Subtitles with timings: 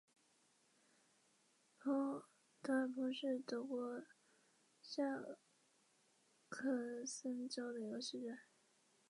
[1.77, 1.91] 德
[2.73, 4.01] 尔彭是德国
[4.81, 5.35] 下萨
[6.49, 8.35] 克森州的一个市镇。